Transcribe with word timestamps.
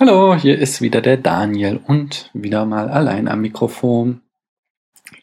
Hallo, 0.00 0.34
hier 0.34 0.58
ist 0.58 0.82
wieder 0.82 1.00
der 1.00 1.16
Daniel 1.16 1.80
und 1.86 2.30
wieder 2.34 2.66
mal 2.66 2.88
allein 2.88 3.28
am 3.28 3.40
Mikrofon. 3.40 4.23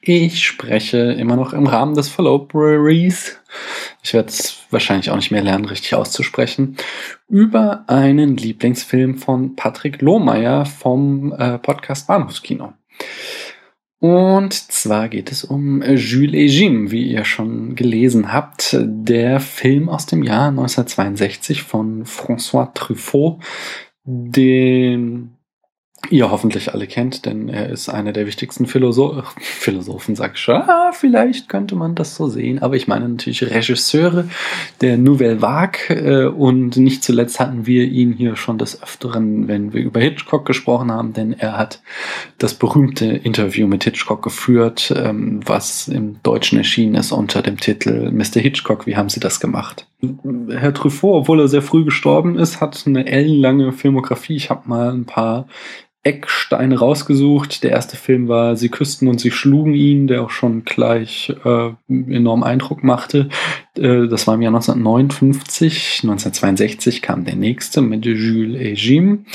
Ich 0.01 0.45
spreche 0.45 0.97
immer 0.97 1.35
noch 1.35 1.53
im 1.53 1.67
Rahmen 1.67 1.93
des 1.95 2.09
Followbraries. 2.09 3.39
Ich 4.03 4.13
werde 4.13 4.29
es 4.29 4.57
wahrscheinlich 4.71 5.11
auch 5.11 5.15
nicht 5.15 5.31
mehr 5.31 5.43
lernen, 5.43 5.65
richtig 5.65 5.95
auszusprechen. 5.95 6.77
Über 7.29 7.83
einen 7.87 8.37
Lieblingsfilm 8.37 9.17
von 9.17 9.55
Patrick 9.55 10.01
Lohmeier 10.01 10.65
vom 10.65 11.33
äh, 11.33 11.59
Podcast 11.59 12.07
Bahnhofskino. 12.07 12.73
Und 13.99 14.53
zwar 14.53 15.09
geht 15.09 15.31
es 15.31 15.43
um 15.43 15.83
Jules 15.83 16.33
et 16.33 16.49
Jim, 16.49 16.89
wie 16.89 17.11
ihr 17.11 17.23
schon 17.23 17.75
gelesen 17.75 18.33
habt. 18.33 18.75
Der 18.81 19.39
Film 19.39 19.89
aus 19.89 20.07
dem 20.07 20.23
Jahr 20.23 20.47
1962 20.47 21.61
von 21.61 22.05
François 22.05 22.73
Truffaut, 22.73 23.39
den 24.03 25.37
ihr 26.09 26.31
hoffentlich 26.31 26.73
alle 26.73 26.87
kennt, 26.87 27.25
denn 27.25 27.47
er 27.47 27.69
ist 27.69 27.89
einer 27.89 28.11
der 28.11 28.25
wichtigsten 28.25 28.65
Philosoph 28.65 29.35
Philosophen, 29.39 30.15
sag 30.15 30.33
ich 30.33 30.39
schon. 30.39 30.55
Ah, 30.55 30.91
vielleicht 30.93 31.47
könnte 31.47 31.75
man 31.75 31.95
das 31.95 32.15
so 32.15 32.27
sehen, 32.27 32.59
aber 32.59 32.75
ich 32.75 32.87
meine 32.87 33.07
natürlich 33.07 33.43
Regisseure 33.43 34.27
der 34.81 34.97
Nouvelle 34.97 35.41
Vague 35.41 35.89
äh, 35.89 36.25
und 36.25 36.77
nicht 36.77 37.03
zuletzt 37.03 37.39
hatten 37.39 37.65
wir 37.65 37.85
ihn 37.85 38.13
hier 38.13 38.35
schon 38.35 38.57
des 38.57 38.81
Öfteren, 38.81 39.47
wenn 39.47 39.73
wir 39.73 39.81
über 39.81 39.99
Hitchcock 39.99 40.45
gesprochen 40.45 40.91
haben, 40.91 41.13
denn 41.13 41.33
er 41.33 41.57
hat 41.57 41.81
das 42.37 42.55
berühmte 42.55 43.05
Interview 43.05 43.67
mit 43.67 43.83
Hitchcock 43.83 44.23
geführt, 44.23 44.93
ähm, 44.95 45.41
was 45.45 45.87
im 45.87 46.21
Deutschen 46.23 46.57
erschienen 46.57 46.95
ist 46.95 47.11
unter 47.11 47.41
dem 47.41 47.57
Titel 47.57 48.11
Mr. 48.11 48.41
Hitchcock, 48.41 48.87
wie 48.87 48.95
haben 48.95 49.09
Sie 49.09 49.19
das 49.19 49.39
gemacht? 49.39 49.87
Herr 50.49 50.73
Truffaut, 50.73 51.21
obwohl 51.21 51.41
er 51.41 51.47
sehr 51.47 51.61
früh 51.61 51.85
gestorben 51.85 52.37
ist, 52.39 52.59
hat 52.59 52.83
eine 52.87 53.05
ellenlange 53.05 53.71
Filmografie. 53.71 54.35
Ich 54.35 54.49
habe 54.49 54.67
mal 54.67 54.91
ein 54.91 55.05
paar 55.05 55.47
Ecksteine 56.03 56.79
rausgesucht. 56.79 57.63
Der 57.63 57.71
erste 57.71 57.95
Film 57.95 58.27
war 58.27 58.55
Sie 58.55 58.69
küssten 58.69 59.07
und 59.07 59.19
sie 59.19 59.29
schlugen 59.29 59.75
ihn, 59.75 60.07
der 60.07 60.23
auch 60.23 60.31
schon 60.31 60.65
gleich 60.65 61.33
äh, 61.45 61.69
enorm 61.87 62.41
Eindruck 62.43 62.83
machte. 62.83 63.29
Äh, 63.77 64.07
das 64.07 64.25
war 64.25 64.35
im 64.35 64.41
Jahr 64.41 64.53
1959. 64.53 65.99
1962 66.03 67.01
kam 67.03 67.23
der 67.25 67.35
nächste 67.35 67.81
mit 67.81 68.05
Jules 68.05 68.59
et 68.59 68.79
Jim. 68.79 69.25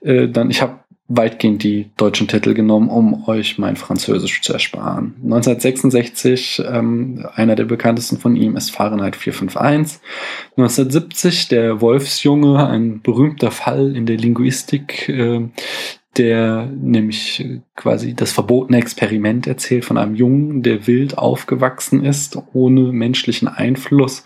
Äh, 0.00 0.28
dann, 0.28 0.50
ich 0.50 0.62
habe 0.62 0.82
weitgehend 1.08 1.62
die 1.62 1.90
deutschen 1.96 2.28
Titel 2.28 2.54
genommen, 2.54 2.88
um 2.88 3.28
euch 3.28 3.58
mein 3.58 3.76
Französisch 3.76 4.40
zu 4.42 4.52
ersparen. 4.52 5.14
1966, 5.24 6.62
ähm, 6.66 7.26
einer 7.34 7.54
der 7.54 7.64
bekanntesten 7.64 8.18
von 8.18 8.36
ihm 8.36 8.56
ist 8.56 8.70
Fahrenheit 8.70 9.16
451. 9.16 10.00
1970, 10.56 11.48
der 11.48 11.80
Wolfsjunge, 11.80 12.66
ein 12.66 13.02
berühmter 13.02 13.50
Fall 13.50 13.94
in 13.96 14.06
der 14.06 14.16
Linguistik, 14.16 15.08
äh, 15.08 15.48
der 16.16 16.66
nämlich 16.66 17.44
quasi 17.74 18.14
das 18.14 18.32
verbotene 18.32 18.78
Experiment 18.78 19.46
erzählt 19.46 19.84
von 19.84 19.96
einem 19.98 20.14
Jungen, 20.14 20.62
der 20.62 20.86
wild 20.86 21.16
aufgewachsen 21.18 22.04
ist, 22.04 22.38
ohne 22.52 22.92
menschlichen 22.92 23.48
Einfluss. 23.48 24.24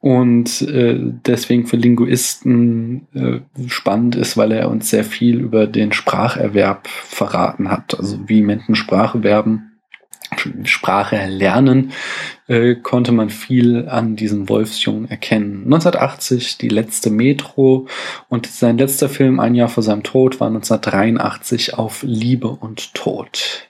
Und 0.00 0.62
äh, 0.62 0.98
deswegen 1.26 1.66
für 1.66 1.76
Linguisten 1.76 3.06
äh, 3.12 3.68
spannend 3.68 4.16
ist, 4.16 4.38
weil 4.38 4.50
er 4.52 4.70
uns 4.70 4.88
sehr 4.88 5.04
viel 5.04 5.38
über 5.40 5.66
den 5.66 5.92
Spracherwerb 5.92 6.88
verraten 6.88 7.70
hat, 7.70 7.98
also 7.98 8.18
wie 8.26 8.40
Menschen 8.40 8.76
Sprache 8.76 9.22
werben 9.22 9.69
Sprache 10.64 11.26
lernen, 11.26 11.92
äh, 12.48 12.74
konnte 12.74 13.12
man 13.12 13.30
viel 13.30 13.88
an 13.88 14.16
diesem 14.16 14.48
Wolfsjungen 14.48 15.10
erkennen. 15.10 15.64
1980 15.64 16.58
die 16.58 16.68
letzte 16.68 17.10
Metro 17.10 17.86
und 18.28 18.46
sein 18.46 18.78
letzter 18.78 19.08
Film 19.08 19.40
ein 19.40 19.54
Jahr 19.54 19.68
vor 19.68 19.82
seinem 19.82 20.02
Tod 20.02 20.40
war 20.40 20.48
1983 20.48 21.78
auf 21.78 22.02
Liebe 22.02 22.48
und 22.48 22.94
Tod. 22.94 23.69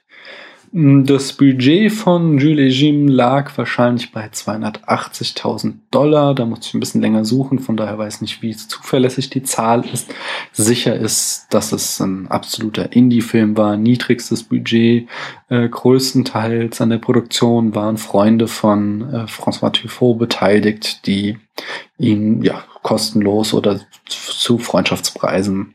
Das 0.73 1.33
Budget 1.33 1.91
von 1.91 2.39
Jules 2.39 2.79
Jim 2.79 3.09
lag 3.09 3.59
wahrscheinlich 3.59 4.13
bei 4.13 4.27
280.000 4.27 5.75
Dollar. 5.91 6.33
Da 6.33 6.47
muss 6.47 6.65
ich 6.65 6.75
ein 6.75 6.81
bisschen 6.81 7.01
länger 7.01 7.25
suchen, 7.25 7.59
von 7.59 7.77
daher 7.77 7.99
weiß 7.99 8.21
nicht, 8.21 8.41
wie 8.41 8.55
zuverlässig 8.55 9.31
die 9.31 9.43
Zahl 9.43 9.85
ist. 9.85 10.15
Sicher 10.53 10.95
ist, 10.95 11.49
dass 11.51 11.73
es 11.73 11.99
ein 11.99 12.29
absoluter 12.29 12.93
Indie-Film 12.93 13.57
war, 13.57 13.77
niedrigstes 13.77 14.45
Budget. 14.45 15.09
Äh, 15.49 15.69
größtenteils 15.69 16.81
an 16.81 16.91
der 16.91 16.99
Produktion 16.99 17.75
waren 17.75 17.97
Freunde 17.97 18.47
von 18.47 19.13
äh, 19.13 19.25
François 19.25 19.73
Truffaut 19.73 20.21
beteiligt, 20.21 21.05
die 21.05 21.37
ihn 21.99 22.43
ja 22.43 22.63
kostenlos 22.85 23.55
oder 23.55 23.81
zu 24.07 24.59
Freundschaftspreisen 24.59 25.75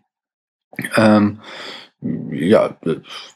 ähm, 0.95 1.41
ja, 2.31 2.77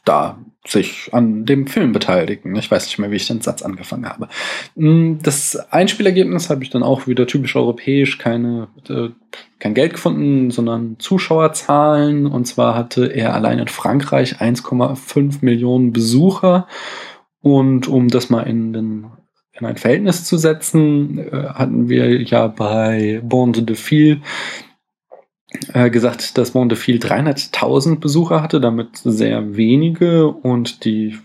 da 0.04 0.38
sich 0.66 1.08
an 1.12 1.46
dem 1.46 1.66
Film 1.66 1.92
beteiligen. 1.92 2.54
Ich 2.56 2.70
weiß 2.70 2.86
nicht 2.86 2.98
mehr, 2.98 3.10
wie 3.10 3.16
ich 3.16 3.26
den 3.26 3.40
Satz 3.40 3.62
angefangen 3.62 4.06
habe. 4.06 4.28
Mm, 4.74 5.14
das 5.22 5.56
Einspielergebnis 5.72 6.50
habe 6.50 6.62
ich 6.62 6.70
dann 6.70 6.82
auch 6.82 7.06
wieder 7.06 7.26
typisch 7.26 7.56
europäisch 7.56 8.18
keine, 8.18 8.68
äh, 8.88 9.08
kein 9.58 9.74
Geld 9.74 9.94
gefunden, 9.94 10.50
sondern 10.50 10.96
Zuschauerzahlen. 10.98 12.26
Und 12.26 12.46
zwar 12.46 12.74
hatte 12.74 13.06
er 13.06 13.34
allein 13.34 13.58
in 13.58 13.68
Frankreich 13.68 14.40
1,5 14.40 15.38
Millionen 15.40 15.92
Besucher. 15.92 16.66
Und 17.40 17.88
um 17.88 18.08
das 18.08 18.28
mal 18.28 18.42
in, 18.42 18.74
den, 18.74 19.06
in 19.52 19.64
ein 19.64 19.78
Verhältnis 19.78 20.24
zu 20.24 20.36
setzen, 20.36 21.18
äh, 21.18 21.48
hatten 21.54 21.88
wir 21.88 22.20
ja 22.22 22.48
bei 22.48 23.22
Bande 23.24 23.62
de 23.62 23.76
Fille 23.76 24.20
äh, 25.72 25.90
gesagt, 25.90 26.38
dass 26.38 26.54
Montefiore 26.54 26.98
300.000 26.98 27.98
Besucher 27.98 28.42
hatte, 28.42 28.60
damit 28.60 28.98
sehr 28.98 29.56
wenige 29.56 30.28
und 30.28 30.84
die 30.84 31.18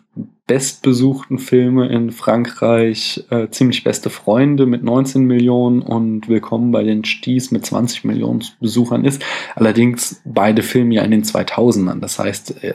bestbesuchten 0.48 1.40
Filme 1.40 1.88
in 1.88 2.12
Frankreich 2.12 3.26
äh, 3.32 3.50
ziemlich 3.50 3.84
beste 3.84 4.12
Freunde 4.12 4.68
mit 4.68 4.84
19 4.84 5.26
Millionen 5.26 5.82
und 5.82 6.30
Willkommen 6.30 6.72
bei 6.72 6.84
den 6.84 7.04
Sties 7.04 7.50
mit 7.50 7.66
20 7.66 8.04
Millionen 8.04 8.44
Besuchern 8.60 9.06
ist. 9.06 9.24
Allerdings 9.56 10.22
beide 10.24 10.62
Filme 10.62 10.96
ja 10.96 11.02
in 11.02 11.12
den 11.12 11.24
2000ern. 11.24 12.00
Das 12.00 12.20
heißt, 12.20 12.64
äh, 12.64 12.74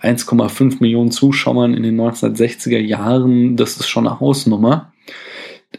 1,5 0.00 0.78
Millionen 0.80 1.10
Zuschauern 1.10 1.74
in 1.74 1.82
den 1.82 2.00
1960er 2.00 2.78
Jahren, 2.78 3.56
das 3.56 3.76
ist 3.76 3.88
schon 3.88 4.06
eine 4.06 4.18
Hausnummer. 4.18 4.91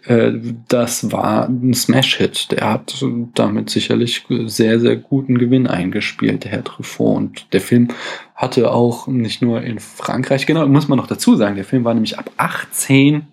Äh, 0.06 0.31
das 0.68 1.12
war 1.12 1.48
ein 1.48 1.74
Smash-Hit. 1.74 2.52
Der 2.52 2.70
hat 2.70 3.04
damit 3.36 3.70
sicherlich 3.70 4.26
sehr, 4.46 4.80
sehr 4.80 4.96
guten 4.96 5.38
Gewinn 5.38 5.68
eingespielt, 5.68 6.44
der 6.44 6.52
Herr 6.52 6.64
Truffaut. 6.64 7.18
Und 7.18 7.54
der 7.54 7.62
Film 7.62 7.90
hatte 8.36 8.72
auch 8.72 9.08
nicht 9.08 9.42
nur 9.42 9.62
in 9.62 9.80
Frankreich, 9.80 10.46
genau, 10.46 10.68
muss 10.68 10.88
man 10.88 10.98
noch 10.98 11.08
dazu 11.08 11.36
sagen, 11.36 11.56
der 11.56 11.66
Film 11.66 11.84
war 11.84 11.94
nämlich 11.94 12.18
ab 12.18 12.31
18 12.38 13.28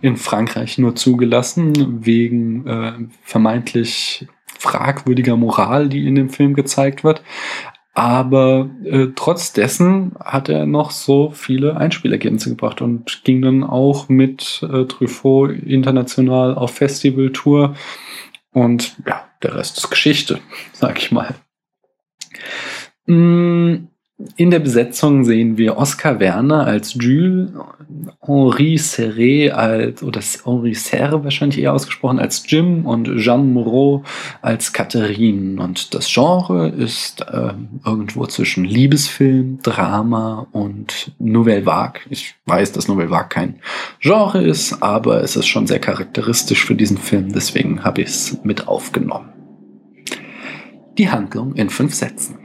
in 0.00 0.16
Frankreich 0.16 0.78
nur 0.78 0.96
zugelassen, 0.96 2.04
wegen 2.04 2.66
äh, 2.66 2.92
vermeintlich 3.22 4.26
fragwürdiger 4.58 5.36
Moral, 5.36 5.88
die 5.88 6.06
in 6.06 6.14
dem 6.14 6.30
Film 6.30 6.54
gezeigt 6.54 7.04
wird. 7.04 7.22
Aber 7.94 8.70
äh, 8.84 9.08
trotz 9.14 9.52
dessen 9.52 10.12
hat 10.18 10.48
er 10.48 10.64
noch 10.64 10.90
so 10.90 11.30
viele 11.30 11.76
Einspielergebnisse 11.76 12.50
gebracht 12.50 12.80
und 12.80 13.22
ging 13.24 13.42
dann 13.42 13.64
auch 13.64 14.08
mit 14.08 14.62
äh, 14.62 14.86
Truffaut 14.86 15.50
international 15.50 16.54
auf 16.54 16.72
Festivaltour. 16.74 17.76
Und 18.52 18.96
ja, 19.06 19.24
der 19.42 19.56
Rest 19.56 19.76
ist 19.76 19.90
Geschichte, 19.90 20.40
sag 20.72 20.98
ich 20.98 21.12
mal. 21.12 21.34
Mm, 23.06 23.88
in 24.36 24.50
der 24.50 24.58
Besetzung 24.58 25.24
sehen 25.24 25.56
wir 25.56 25.76
Oscar 25.76 26.20
Werner 26.20 26.66
als 26.66 26.94
Jules, 26.94 27.50
Henri 28.20 28.76
Serré 28.76 29.50
als, 29.50 30.02
oder 30.02 30.20
Henri 30.44 30.74
Serre 30.74 31.24
wahrscheinlich 31.24 31.60
eher 31.60 31.72
ausgesprochen, 31.72 32.18
als 32.18 32.44
Jim 32.46 32.86
und 32.86 33.08
Jeanne 33.16 33.44
Moreau 33.44 34.04
als 34.40 34.72
Catherine. 34.72 35.60
Und 35.60 35.94
das 35.94 36.12
Genre 36.12 36.68
ist 36.68 37.22
äh, 37.22 37.52
irgendwo 37.84 38.26
zwischen 38.26 38.64
Liebesfilm, 38.64 39.58
Drama 39.62 40.46
und 40.52 41.12
Nouvelle 41.18 41.66
Vague. 41.66 42.02
Ich 42.10 42.34
weiß, 42.46 42.72
dass 42.72 42.88
Nouvelle 42.88 43.10
Vague 43.10 43.28
kein 43.28 43.56
Genre 44.00 44.42
ist, 44.42 44.82
aber 44.82 45.22
es 45.22 45.36
ist 45.36 45.46
schon 45.46 45.66
sehr 45.66 45.80
charakteristisch 45.80 46.64
für 46.64 46.74
diesen 46.74 46.98
Film, 46.98 47.32
deswegen 47.32 47.84
habe 47.84 48.02
ich 48.02 48.08
es 48.08 48.38
mit 48.44 48.68
aufgenommen. 48.68 49.28
Die 50.98 51.10
Handlung 51.10 51.54
in 51.54 51.70
fünf 51.70 51.94
Sätzen. 51.94 52.41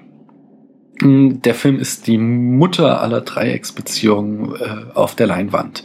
Der 1.01 1.53
Film 1.53 1.79
ist 1.79 2.07
die 2.07 2.17
Mutter 2.17 3.01
aller 3.01 3.21
Dreiecksbeziehungen 3.21 4.55
äh, 4.55 4.94
auf 4.95 5.15
der 5.15 5.27
Leinwand. 5.27 5.83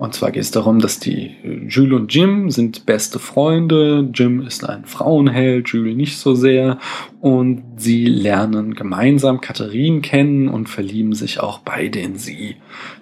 Und 0.00 0.14
zwar 0.14 0.30
geht 0.30 0.42
es 0.42 0.50
darum, 0.50 0.78
dass 0.78 0.98
die 0.98 1.36
Jules 1.68 2.00
und 2.00 2.14
Jim 2.14 2.48
sind 2.50 2.86
beste 2.86 3.18
Freunde. 3.18 4.08
Jim 4.14 4.40
ist 4.40 4.66
ein 4.66 4.86
Frauenheld, 4.86 5.68
Jules 5.68 5.94
nicht 5.94 6.16
so 6.16 6.34
sehr. 6.34 6.78
Und 7.20 7.62
sie 7.76 8.06
lernen 8.06 8.72
gemeinsam 8.72 9.42
Katharine 9.42 10.00
kennen 10.00 10.48
und 10.48 10.70
verlieben 10.70 11.12
sich 11.12 11.38
auch 11.40 11.58
beide 11.58 12.00
in 12.00 12.16
sie. 12.16 12.56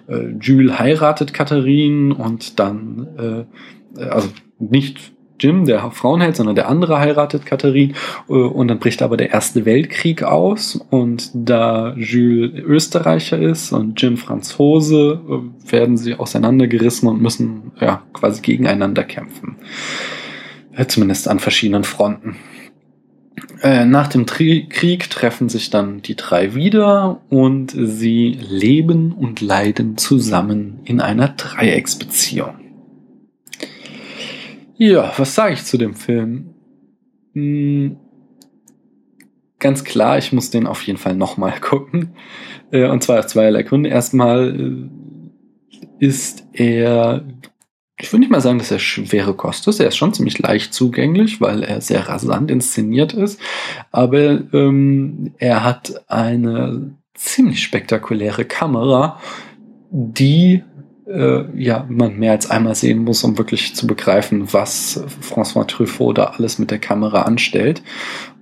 Äh, 0.07 0.33
Jules 0.41 0.77
heiratet 0.77 1.33
Katharine 1.33 2.13
und 2.13 2.59
dann, 2.59 3.47
äh, 3.97 4.03
also 4.03 4.27
nicht 4.59 5.13
Jim, 5.39 5.65
der 5.65 5.89
Frauenheld, 5.91 6.35
sondern 6.35 6.55
der 6.55 6.69
andere 6.69 6.99
heiratet 6.99 7.45
Katharine 7.45 7.93
äh, 8.27 8.33
und 8.33 8.67
dann 8.67 8.79
bricht 8.79 9.01
aber 9.01 9.17
der 9.17 9.31
Erste 9.31 9.65
Weltkrieg 9.65 10.23
aus 10.23 10.79
und 10.89 11.31
da 11.33 11.93
Jules 11.95 12.53
Österreicher 12.63 13.39
ist 13.39 13.71
und 13.71 14.01
Jim 14.01 14.17
Franzose, 14.17 15.21
äh, 15.27 15.71
werden 15.71 15.97
sie 15.97 16.15
auseinandergerissen 16.15 17.07
und 17.07 17.21
müssen 17.21 17.71
ja 17.79 18.03
quasi 18.13 18.41
gegeneinander 18.41 19.03
kämpfen. 19.03 19.57
Äh, 20.75 20.87
zumindest 20.87 21.27
an 21.27 21.39
verschiedenen 21.39 21.83
Fronten. 21.83 22.35
Nach 23.61 24.07
dem 24.07 24.25
Krieg 24.25 25.09
treffen 25.09 25.49
sich 25.49 25.69
dann 25.69 26.01
die 26.01 26.15
drei 26.15 26.55
wieder 26.55 27.19
und 27.27 27.73
sie 27.75 28.39
leben 28.49 29.11
und 29.11 29.41
leiden 29.41 29.97
zusammen 29.97 30.79
in 30.85 31.01
einer 31.01 31.27
Dreiecksbeziehung. 31.27 32.68
Ja, 34.81 35.11
was 35.17 35.35
sage 35.35 35.55
ich 35.55 35.65
zu 35.65 35.77
dem 35.77 35.93
Film? 35.93 36.55
Hm, 37.33 37.97
ganz 39.59 39.83
klar, 39.83 40.17
ich 40.17 40.31
muss 40.31 40.51
den 40.51 40.67
auf 40.67 40.81
jeden 40.83 40.97
Fall 40.97 41.15
nochmal 41.15 41.59
gucken. 41.61 42.15
Äh, 42.71 42.87
und 42.87 43.03
zwar 43.03 43.19
aus 43.19 43.27
zweierlei 43.27 43.63
Gründe. 43.63 43.89
Erstmal 43.89 44.57
äh, 44.57 46.05
ist 46.05 46.45
er, 46.53 47.25
ich 47.99 48.09
würde 48.13 48.21
nicht 48.21 48.31
mal 48.31 48.39
sagen, 48.39 48.59
dass 48.59 48.71
er 48.71 48.79
schwere 48.79 49.33
Kost 49.33 49.67
ist. 49.67 49.81
Er 49.81 49.89
ist 49.89 49.97
schon 49.97 50.13
ziemlich 50.13 50.39
leicht 50.39 50.73
zugänglich, 50.73 51.41
weil 51.41 51.61
er 51.61 51.81
sehr 51.81 52.07
rasant 52.07 52.49
inszeniert 52.49 53.11
ist. 53.11 53.37
Aber 53.91 54.41
ähm, 54.53 55.33
er 55.39 55.65
hat 55.65 56.09
eine 56.09 56.95
ziemlich 57.15 57.61
spektakuläre 57.63 58.45
Kamera, 58.45 59.19
die 59.91 60.63
äh, 61.09 61.45
ja, 61.59 61.85
man 61.89 62.17
mehr 62.17 62.33
als 62.33 62.49
einmal 62.49 62.75
sehen 62.75 63.03
muss, 63.03 63.23
um 63.23 63.37
wirklich 63.37 63.75
zu 63.75 63.87
begreifen, 63.87 64.53
was 64.53 65.03
François 65.21 65.65
Truffaut 65.65 66.17
da 66.17 66.25
alles 66.25 66.59
mit 66.59 66.71
der 66.71 66.79
Kamera 66.79 67.23
anstellt. 67.23 67.81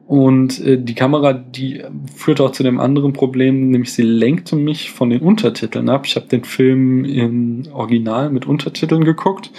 Und 0.07 0.63
äh, 0.65 0.81
die 0.81 0.95
Kamera, 0.95 1.33
die 1.33 1.83
führt 2.15 2.39
auch 2.39 2.51
zu 2.51 2.63
dem 2.63 2.79
anderen 2.79 3.13
Problem, 3.13 3.71
nämlich 3.71 3.93
sie 3.93 4.03
lenkte 4.03 4.55
mich 4.55 4.91
von 4.91 5.09
den 5.09 5.21
Untertiteln 5.21 5.89
ab. 5.89 6.05
Ich 6.05 6.15
habe 6.15 6.27
den 6.27 6.43
Film 6.43 7.03
im 7.03 7.63
Original 7.73 8.29
mit 8.29 8.45
Untertiteln 8.45 9.03
geguckt. 9.03 9.51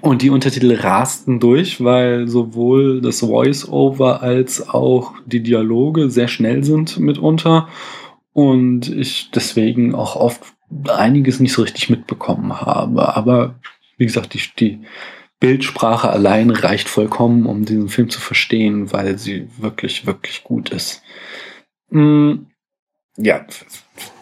Und 0.00 0.22
die 0.22 0.30
Untertitel 0.30 0.72
rasten 0.72 1.38
durch, 1.38 1.84
weil 1.84 2.26
sowohl 2.26 3.00
das 3.02 3.20
Voice-Over 3.20 4.22
als 4.22 4.68
auch 4.70 5.12
die 5.26 5.42
Dialoge 5.42 6.10
sehr 6.10 6.28
schnell 6.28 6.64
sind 6.64 6.98
mitunter. 6.98 7.68
Und 8.32 8.88
ich 8.88 9.30
deswegen 9.32 9.94
auch 9.94 10.16
oft 10.16 10.54
einiges 10.88 11.40
nicht 11.40 11.52
so 11.52 11.62
richtig 11.62 11.90
mitbekommen 11.90 12.60
habe. 12.60 13.14
Aber 13.16 13.58
wie 13.96 14.06
gesagt, 14.06 14.34
die, 14.34 14.42
die 14.58 14.84
Bildsprache 15.40 16.10
allein 16.10 16.50
reicht 16.50 16.88
vollkommen, 16.88 17.46
um 17.46 17.64
diesen 17.64 17.88
Film 17.88 18.10
zu 18.10 18.20
verstehen, 18.20 18.92
weil 18.92 19.18
sie 19.18 19.48
wirklich, 19.58 20.06
wirklich 20.06 20.44
gut 20.44 20.70
ist. 20.70 21.02
Mm, 21.90 22.46
ja, 23.16 23.44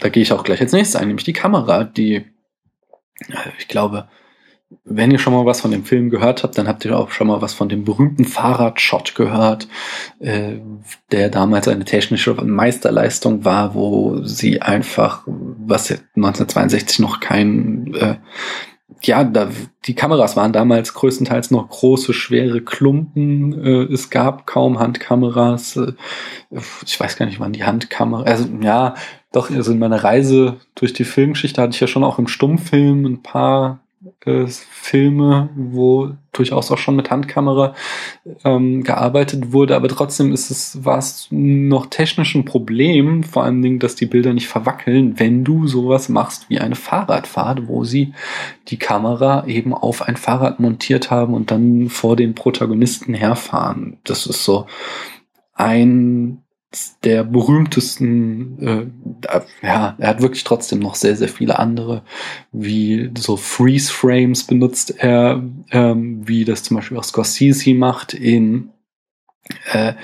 da 0.00 0.08
gehe 0.08 0.22
ich 0.22 0.32
auch 0.32 0.44
gleich 0.44 0.60
als 0.60 0.72
nächstes 0.72 1.00
ein, 1.00 1.08
nämlich 1.08 1.24
die 1.24 1.32
Kamera, 1.32 1.84
die, 1.84 2.24
ich 3.58 3.68
glaube, 3.68 4.08
wenn 4.84 5.10
ihr 5.10 5.18
schon 5.18 5.32
mal 5.32 5.46
was 5.46 5.60
von 5.60 5.72
dem 5.72 5.84
Film 5.84 6.10
gehört 6.10 6.42
habt, 6.42 6.56
dann 6.56 6.68
habt 6.68 6.84
ihr 6.84 6.96
auch 6.96 7.10
schon 7.10 7.26
mal 7.26 7.42
was 7.42 7.54
von 7.54 7.68
dem 7.68 7.84
berühmten 7.84 8.24
Fahrradshot 8.24 9.14
gehört, 9.14 9.68
äh, 10.20 10.58
der 11.10 11.28
damals 11.28 11.66
eine 11.66 11.84
technische 11.84 12.34
Meisterleistung 12.34 13.44
war, 13.44 13.74
wo 13.74 14.22
sie 14.22 14.62
einfach, 14.62 15.22
was 15.26 15.90
1962 15.90 17.00
noch 17.00 17.18
kein, 17.20 17.94
äh, 17.94 18.16
ja, 19.02 19.24
da, 19.24 19.48
die 19.86 19.94
Kameras 19.94 20.36
waren 20.36 20.52
damals 20.52 20.94
größtenteils 20.94 21.50
noch 21.50 21.68
große, 21.68 22.12
schwere 22.12 22.60
Klumpen. 22.60 23.64
Äh, 23.64 23.92
es 23.92 24.10
gab 24.10 24.46
kaum 24.46 24.78
Handkameras. 24.78 25.76
Äh, 25.76 25.92
ich 26.84 27.00
weiß 27.00 27.16
gar 27.16 27.26
nicht, 27.26 27.40
wann 27.40 27.52
die 27.52 27.64
Handkamera, 27.64 28.22
also 28.22 28.46
ja, 28.60 28.94
doch, 29.32 29.50
also 29.50 29.72
in 29.72 29.78
meiner 29.78 30.02
Reise 30.02 30.56
durch 30.74 30.92
die 30.92 31.04
Filmgeschichte 31.04 31.62
hatte 31.62 31.74
ich 31.74 31.80
ja 31.80 31.86
schon 31.86 32.04
auch 32.04 32.18
im 32.18 32.26
Stummfilm 32.26 33.04
ein 33.04 33.22
paar 33.22 33.80
äh, 34.26 34.46
Filme, 34.46 35.48
wo 35.56 36.10
durchaus 36.32 36.70
auch 36.70 36.78
schon 36.78 36.96
mit 36.96 37.10
Handkamera 37.10 37.74
ähm, 38.44 38.84
gearbeitet 38.84 39.52
wurde, 39.52 39.74
aber 39.74 39.88
trotzdem 39.88 40.32
ist 40.32 40.50
es, 40.50 40.84
war 40.84 40.98
es 40.98 41.28
noch 41.30 41.86
technisch 41.86 42.34
ein 42.34 42.44
Problem, 42.44 43.22
vor 43.22 43.44
allen 43.44 43.62
Dingen, 43.62 43.78
dass 43.78 43.96
die 43.96 44.06
Bilder 44.06 44.32
nicht 44.32 44.48
verwackeln, 44.48 45.18
wenn 45.18 45.42
du 45.42 45.66
sowas 45.66 46.08
machst 46.08 46.50
wie 46.50 46.60
eine 46.60 46.76
Fahrradfahrt, 46.76 47.66
wo 47.66 47.84
sie 47.84 48.12
die 48.68 48.78
Kamera 48.78 49.46
eben 49.46 49.72
auf 49.74 50.02
ein 50.02 50.16
Fahrrad 50.16 50.60
montiert 50.60 51.10
haben 51.10 51.34
und 51.34 51.50
dann 51.50 51.88
vor 51.88 52.14
den 52.14 52.34
Protagonisten 52.34 53.14
herfahren. 53.14 53.98
Das 54.04 54.26
ist 54.26 54.44
so 54.44 54.66
ein 55.54 56.42
der 57.02 57.24
berühmtesten, 57.24 58.92
äh, 59.26 59.40
ja, 59.62 59.96
er 59.98 60.08
hat 60.08 60.22
wirklich 60.22 60.44
trotzdem 60.44 60.78
noch 60.78 60.94
sehr, 60.94 61.16
sehr 61.16 61.28
viele 61.28 61.58
andere, 61.58 62.02
wie 62.52 63.10
so 63.18 63.36
Freeze-Frames 63.36 64.44
benutzt 64.44 64.94
er, 64.98 65.42
ähm, 65.72 66.28
wie 66.28 66.44
das 66.44 66.62
zum 66.62 66.76
Beispiel 66.76 66.96
auch 66.96 67.04
Scorsese 67.04 67.74
macht 67.74 68.14
in, 68.14 68.70
äh, 69.72 69.94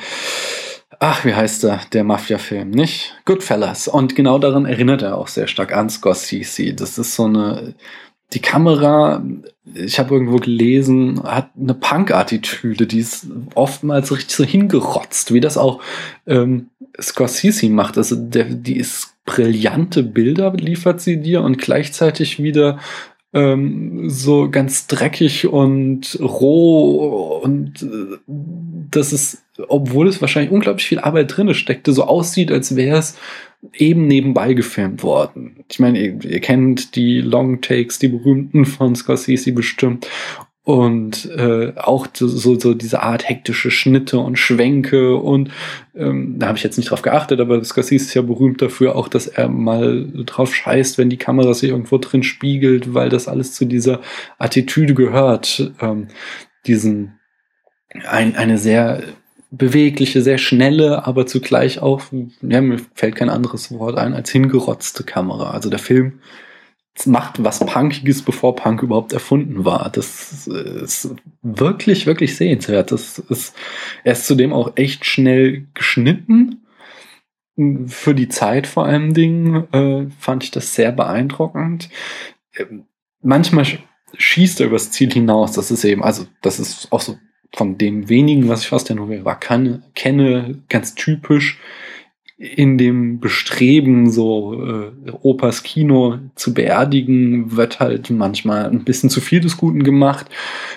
ach, 0.99 1.25
wie 1.25 1.35
heißt 1.35 1.65
er, 1.65 1.83
der 1.93 2.03
Mafia-Film, 2.03 2.71
nicht? 2.71 3.15
Goodfellas. 3.27 3.87
Und 3.87 4.17
genau 4.17 4.39
daran 4.41 4.67
erinnert 4.67 5.03
er 5.03 5.19
auch 5.19 5.29
sehr 5.29 5.47
stark 5.47 5.73
an 5.73 5.89
Scorsese. 5.89 6.75
Das 6.75 6.99
ist 6.99 7.15
so 7.15 7.27
eine, 7.27 7.75
die 8.33 8.41
Kamera, 8.41 9.25
ich 9.75 9.99
habe 9.99 10.15
irgendwo 10.15 10.37
gelesen, 10.37 11.23
hat 11.23 11.51
eine 11.61 11.75
Punk-Attitüde, 11.75 12.87
die 12.87 12.99
ist 12.99 13.27
oftmals 13.55 14.11
richtig 14.11 14.35
so 14.35 14.45
hingerotzt, 14.45 15.33
wie 15.33 15.41
das 15.41 15.57
auch 15.57 15.81
ähm, 16.27 16.69
Scorsese 17.01 17.69
macht. 17.69 17.97
Also 17.99 18.17
der, 18.17 18.45
die 18.45 18.77
ist 18.77 19.15
brillante 19.25 20.03
Bilder 20.03 20.53
liefert 20.53 21.01
sie 21.01 21.21
dir 21.21 21.43
und 21.43 21.59
gleichzeitig 21.59 22.43
wieder 22.43 22.79
ähm, 23.33 24.09
so 24.09 24.51
ganz 24.51 24.87
dreckig 24.87 25.47
und 25.47 26.19
roh 26.21 27.41
und 27.43 27.83
äh, 27.83 28.19
das 28.27 29.13
ist, 29.13 29.43
obwohl 29.69 30.09
es 30.09 30.21
wahrscheinlich 30.21 30.53
unglaublich 30.53 30.87
viel 30.87 30.99
Arbeit 30.99 31.37
drinne 31.37 31.55
steckte, 31.55 31.93
so 31.93 32.05
aussieht, 32.05 32.51
als 32.51 32.77
wäre 32.77 32.99
es 32.99 33.19
eben 33.73 34.07
nebenbei 34.07 34.55
gefilmt 34.55 35.03
worden. 35.03 35.65
Ich 35.71 35.79
meine, 35.79 35.99
ihr, 35.99 36.25
ihr, 36.25 36.41
kennt 36.41 36.95
die 36.95 37.21
Long 37.21 37.61
Takes, 37.61 37.99
die 37.99 38.09
berühmten 38.09 38.65
von 38.65 38.95
Scorsese 38.95 39.53
bestimmt. 39.53 40.09
Und 40.63 41.31
äh, 41.31 41.75
auch 41.77 42.09
so, 42.13 42.59
so 42.59 42.75
diese 42.75 43.01
Art 43.01 43.29
hektische 43.29 43.71
Schnitte 43.71 44.19
und 44.19 44.37
Schwenke 44.37 45.15
und 45.15 45.53
ähm, 45.95 46.41
da 46.41 46.49
habe 46.49 46.59
ich 46.59 46.65
jetzt 46.65 46.77
nicht 46.77 46.91
drauf 46.91 47.03
geachtet, 47.03 47.39
aber 47.39 47.63
Scorsese 47.63 48.05
ist 48.05 48.15
ja 48.15 48.23
berühmt 48.23 48.61
dafür 48.61 48.97
auch, 48.97 49.07
dass 49.07 49.29
er 49.29 49.49
mal 49.49 50.09
drauf 50.25 50.53
scheißt, 50.57 50.99
wenn 50.99 51.09
die 51.09 51.19
Kamera 51.19 51.55
sich 51.55 51.71
irgendwo 51.71 51.99
drin 51.99 52.25
spiegelt, 52.25 52.95
weil 52.95 53.11
das 53.11 53.29
alles 53.29 53.53
zu 53.53 53.65
dieser 53.65 54.01
Attitüde 54.39 54.95
gehört. 54.95 55.73
Ähm, 55.81 56.09
diesen 56.67 57.21
ein, 58.09 58.35
eine 58.35 58.59
sehr 58.59 59.03
bewegliche, 59.57 60.23
sehr 60.23 60.39
schnelle, 60.39 61.07
aber 61.07 61.27
zugleich 61.27 61.81
auch, 61.81 62.03
ja, 62.43 62.61
mir 62.61 62.81
fällt 62.95 63.17
kein 63.17 63.31
anderes 63.31 63.71
Wort 63.73 63.99
ein, 63.99 64.15
als 64.15 64.31
hingerotzte 64.31 65.05
Kamera. 65.05 65.51
Also 65.51 65.71
der 65.71 65.79
Film 65.79 66.21
macht 67.05 67.45
was 67.45 67.59
Punkiges, 67.61 68.23
bevor 68.23 68.57
Punk 68.57 68.83
überhaupt 68.83 69.13
erfunden 69.13 69.65
war. 69.65 69.91
Das 69.91 70.47
ist 70.47 71.15
wirklich, 71.43 72.07
wirklich 72.07 72.37
sehenswert. 72.37 72.93
Das 72.93 73.19
ist, 73.19 73.55
er 74.03 74.13
ist 74.13 74.27
zudem 74.27 74.53
auch 74.53 74.73
echt 74.77 75.05
schnell 75.05 75.67
geschnitten. 75.75 76.63
Für 77.87 78.15
die 78.15 78.29
Zeit 78.29 78.67
vor 78.67 78.87
allen 78.87 79.13
Dingen 79.13 79.73
äh, 79.73 80.07
fand 80.19 80.45
ich 80.45 80.51
das 80.51 80.75
sehr 80.75 80.93
beeindruckend. 80.93 81.91
Manchmal 83.21 83.67
schießt 84.17 84.61
er 84.61 84.67
übers 84.67 84.91
Ziel 84.91 85.13
hinaus. 85.13 85.53
Das 85.53 85.71
ist 85.71 85.85
eben, 85.85 86.03
also 86.03 86.27
das 86.41 86.59
ist 86.59 86.93
auch 86.93 87.01
so 87.01 87.19
von 87.57 87.79
dem 87.79 88.11
wenigen, 88.11 88.49
was 88.49 88.65
ich 88.65 88.73
aus 88.73 88.85
der 88.85 88.97
Novelle 88.97 89.25
war, 89.25 89.41
kann, 89.41 89.83
kenne, 89.95 90.59
ganz 90.69 90.95
typisch. 90.95 91.59
In 92.39 92.77
dem 92.77 93.19
Bestreben, 93.19 94.11
so 94.11 94.63
äh, 94.63 95.11
Opas 95.23 95.63
Kino 95.63 96.19
zu 96.35 96.53
beerdigen, 96.53 97.57
wird 97.57 97.81
halt 97.81 98.11
manchmal 98.11 98.67
ein 98.67 98.85
bisschen 98.85 99.09
zu 99.09 99.23
viel 99.23 99.41
des 99.41 99.57
Guten 99.57 99.85
gemacht. 99.85 100.27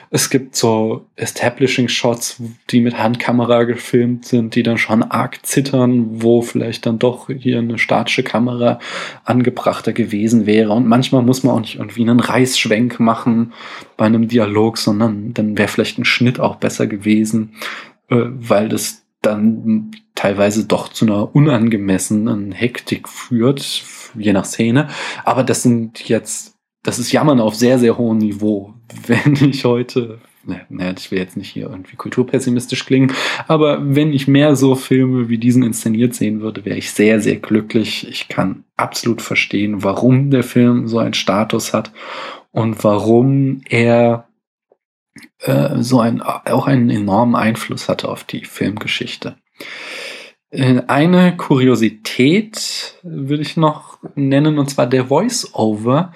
Es 0.09 0.29
gibt 0.29 0.55
so 0.55 1.05
Establishing-Shots, 1.17 2.41
die 2.69 2.79
mit 2.79 2.97
Handkamera 2.97 3.65
gefilmt 3.65 4.23
sind, 4.23 4.55
die 4.55 4.63
dann 4.63 4.77
schon 4.77 5.03
arg 5.03 5.45
zittern, 5.45 6.21
wo 6.23 6.41
vielleicht 6.41 6.85
dann 6.85 6.97
doch 6.97 7.27
hier 7.27 7.59
eine 7.59 7.77
statische 7.77 8.23
Kamera 8.23 8.79
angebrachter 9.25 9.91
gewesen 9.91 10.45
wäre. 10.45 10.71
Und 10.71 10.87
manchmal 10.87 11.23
muss 11.23 11.43
man 11.43 11.55
auch 11.55 11.59
nicht 11.59 11.75
irgendwie 11.75 12.03
einen 12.03 12.21
Reißschwenk 12.21 13.01
machen 13.01 13.51
bei 13.97 14.05
einem 14.05 14.29
Dialog, 14.29 14.77
sondern 14.77 15.33
dann 15.33 15.57
wäre 15.57 15.67
vielleicht 15.67 15.99
ein 15.99 16.05
Schnitt 16.05 16.39
auch 16.39 16.55
besser 16.55 16.87
gewesen, 16.87 17.55
äh, 18.07 18.15
weil 18.29 18.69
das 18.69 19.03
dann 19.21 19.91
teilweise 20.15 20.65
doch 20.65 20.89
zu 20.89 21.05
einer 21.05 21.35
unangemessenen 21.35 22.51
Hektik 22.51 23.07
führt, 23.07 23.83
je 24.17 24.33
nach 24.33 24.45
Szene. 24.45 24.87
Aber 25.23 25.43
das 25.43 25.63
sind 25.63 26.07
jetzt, 26.07 26.55
das 26.83 26.99
ist 26.99 27.11
Jammern 27.11 27.39
auf 27.39 27.55
sehr, 27.55 27.79
sehr 27.79 27.97
hohem 27.97 28.17
Niveau. 28.17 28.73
Wenn 29.07 29.35
ich 29.35 29.65
heute, 29.65 30.19
naja, 30.69 30.93
ich 30.97 31.11
will 31.11 31.19
jetzt 31.19 31.37
nicht 31.37 31.49
hier 31.49 31.69
irgendwie 31.69 31.95
kulturpessimistisch 31.95 32.85
klingen, 32.85 33.13
aber 33.47 33.95
wenn 33.95 34.13
ich 34.13 34.27
mehr 34.27 34.55
so 34.55 34.73
Filme 34.73 35.29
wie 35.29 35.37
diesen 35.37 35.63
inszeniert 35.63 36.15
sehen 36.15 36.41
würde, 36.41 36.65
wäre 36.65 36.77
ich 36.77 36.91
sehr, 36.91 37.19
sehr 37.19 37.35
glücklich. 37.35 38.07
Ich 38.09 38.29
kann 38.29 38.63
absolut 38.75 39.21
verstehen, 39.21 39.83
warum 39.83 40.31
der 40.31 40.43
Film 40.43 40.87
so 40.87 40.97
einen 40.97 41.13
Status 41.13 41.73
hat 41.73 41.91
und 42.51 42.83
warum 42.83 43.61
er 43.69 44.28
äh, 45.39 45.81
so 45.81 45.99
ein, 45.99 46.21
auch 46.21 46.67
einen 46.67 46.89
enormen 46.89 47.35
Einfluss 47.35 47.89
hatte 47.89 48.09
auf 48.09 48.23
die 48.23 48.45
Filmgeschichte. 48.45 49.37
Äh, 50.51 50.83
eine 50.87 51.37
Kuriosität 51.37 52.99
will 53.03 53.41
ich 53.41 53.57
noch 53.57 53.99
nennen, 54.15 54.57
und 54.57 54.69
zwar 54.69 54.87
der 54.87 55.07
Voice-Over, 55.07 56.13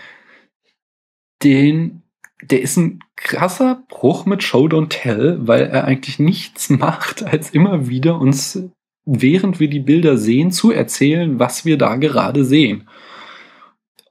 den, 1.44 2.04
der 2.42 2.62
ist 2.62 2.78
ein 2.78 3.00
krasser 3.16 3.84
Bruch 3.90 4.26
mit 4.26 4.44
Show 4.44 4.66
Don't 4.66 4.90
Tell, 4.90 5.40
weil 5.42 5.64
er 5.64 5.86
eigentlich 5.86 6.20
nichts 6.20 6.70
macht, 6.70 7.24
als 7.24 7.52
immer 7.52 7.88
wieder 7.88 8.20
uns, 8.20 8.64
während 9.06 9.60
wir 9.60 9.70
die 9.70 9.82
Bilder 9.82 10.18
sehen, 10.18 10.52
zu 10.52 10.72
erzählen, 10.72 11.40
was 11.40 11.66
wir 11.66 11.78
da 11.78 11.98
gerade 11.98 12.46
sehen. 12.46 12.88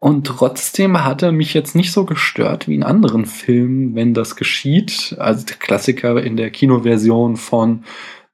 Und 0.02 0.26
trotzdem 0.26 1.04
hat 1.04 1.22
er 1.22 1.30
mich 1.30 1.54
jetzt 1.54 1.76
nicht 1.76 1.92
so 1.92 2.04
gestört 2.04 2.66
wie 2.66 2.74
in 2.74 2.82
anderen 2.82 3.24
Filmen, 3.24 3.94
wenn 3.94 4.14
das 4.14 4.34
geschieht. 4.34 5.14
Also 5.20 5.46
der 5.46 5.54
Klassiker 5.54 6.20
in 6.20 6.36
der 6.36 6.50
Kinoversion 6.50 7.36
von 7.36 7.84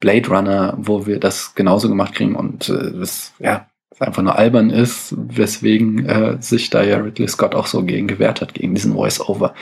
Blade 0.00 0.30
Runner, 0.30 0.78
wo 0.80 1.04
wir 1.04 1.20
das 1.20 1.54
genauso 1.54 1.90
gemacht 1.90 2.14
kriegen 2.14 2.37
und 2.37 2.70
äh, 2.70 2.92
das 2.98 3.34
ja 3.38 3.68
einfach 3.98 4.22
nur 4.22 4.37
albern 4.37 4.70
ist, 4.70 5.14
weswegen 5.18 6.06
äh, 6.06 6.38
sich 6.40 6.70
da 6.70 6.82
ja 6.82 6.96
Ridley 6.96 7.28
Scott 7.28 7.54
auch 7.54 7.66
so 7.66 7.84
gegen 7.84 8.06
gewehrt 8.06 8.40
hat, 8.40 8.54
gegen 8.54 8.75
diesen 8.75 8.94
Voice-Over. 8.94 9.52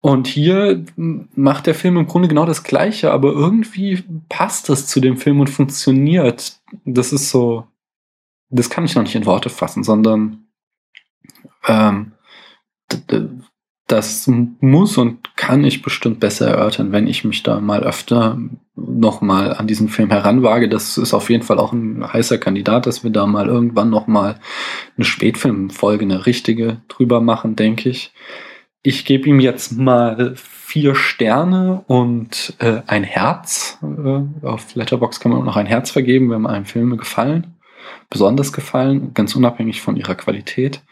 Und 0.00 0.26
hier 0.26 0.84
macht 0.96 1.68
der 1.68 1.76
Film 1.76 1.98
im 1.98 2.08
Grunde 2.08 2.26
genau 2.26 2.46
das 2.46 2.64
Gleiche, 2.64 3.12
aber 3.12 3.30
irgendwie 3.30 4.02
passt 4.28 4.68
das 4.68 4.88
zu 4.88 4.98
dem 4.98 5.18
Film 5.18 5.38
und 5.38 5.50
funktioniert. 5.50 6.58
Das 6.84 7.12
ist 7.12 7.30
so, 7.30 7.68
das 8.50 8.70
kann 8.70 8.84
ich 8.84 8.96
noch 8.96 9.04
nicht 9.04 9.14
in 9.14 9.26
Worte 9.26 9.50
fassen, 9.50 9.84
sondern 9.84 10.45
ähm, 11.66 12.12
das 13.86 14.28
muss 14.60 14.98
und 14.98 15.36
kann 15.36 15.64
ich 15.64 15.82
bestimmt 15.82 16.18
besser 16.18 16.48
erörtern, 16.48 16.90
wenn 16.90 17.06
ich 17.06 17.24
mich 17.24 17.42
da 17.44 17.60
mal 17.60 17.84
öfter 17.84 18.38
nochmal 18.74 19.54
an 19.54 19.68
diesen 19.68 19.88
Film 19.88 20.10
heranwage. 20.10 20.68
Das 20.68 20.98
ist 20.98 21.14
auf 21.14 21.30
jeden 21.30 21.44
Fall 21.44 21.58
auch 21.58 21.72
ein 21.72 22.04
heißer 22.12 22.38
Kandidat, 22.38 22.86
dass 22.86 23.04
wir 23.04 23.10
da 23.10 23.26
mal 23.26 23.46
irgendwann 23.46 23.90
nochmal 23.90 24.40
eine 24.96 25.04
Spätfilmfolge, 25.04 26.04
eine 26.04 26.26
richtige 26.26 26.82
drüber 26.88 27.20
machen, 27.20 27.54
denke 27.54 27.88
ich. 27.88 28.12
Ich 28.82 29.04
gebe 29.04 29.28
ihm 29.28 29.40
jetzt 29.40 29.76
mal 29.76 30.34
vier 30.36 30.94
Sterne 30.94 31.84
und 31.86 32.54
äh, 32.58 32.82
ein 32.86 33.04
Herz. 33.04 33.78
Äh, 33.82 34.46
auf 34.46 34.74
Letterbox 34.74 35.20
kann 35.20 35.32
man 35.32 35.40
auch 35.40 35.44
noch 35.44 35.56
ein 35.56 35.66
Herz 35.66 35.90
vergeben, 35.90 36.30
wenn 36.30 36.46
einem 36.46 36.66
Filme 36.66 36.96
gefallen, 36.96 37.54
besonders 38.10 38.52
gefallen, 38.52 39.14
ganz 39.14 39.34
unabhängig 39.36 39.80
von 39.80 39.96
ihrer 39.96 40.16
Qualität. 40.16 40.82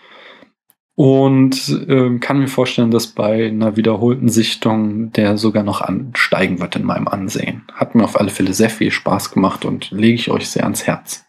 Und 0.97 1.87
äh, 1.89 2.19
kann 2.19 2.39
mir 2.39 2.49
vorstellen, 2.49 2.93
dass 2.93 3.09
bei 3.09 3.49
einer 3.49 3.77
wiederholten 3.77 4.29
Sichtung 4.29 5.11
der 5.13 5.37
sogar 5.39 5.65
noch 5.65 5.81
ansteigen 5.81 6.61
wird 6.61 6.77
in 6.77 6.85
meinem 6.85 7.09
Ansehen. 7.09 7.63
Hat 7.73 7.95
mir 7.97 8.05
auf 8.05 8.19
alle 8.19 8.31
Fälle 8.31 8.55
sehr 8.55 8.71
viel 8.71 8.93
Spaß 8.93 9.33
gemacht 9.33 9.65
und 9.65 9.91
lege 9.91 10.15
ich 10.15 10.31
euch 10.31 10.49
sehr 10.49 10.63
ans 10.63 10.87
Herz. 10.87 11.25